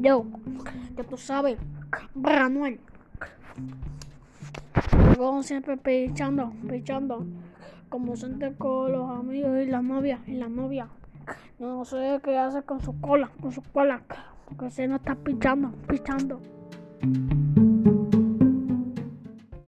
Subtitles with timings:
[0.00, 0.24] Yo,
[0.96, 1.58] que tú sabes,
[2.14, 2.80] Branuel.
[5.16, 7.26] Luego siempre pichando, pichando.
[7.90, 10.88] Como siente con los amigos y la novia, y la novia.
[11.58, 14.00] No sé qué hace con su cola, con su cola.
[14.46, 16.40] Porque se no está pichando, pichando.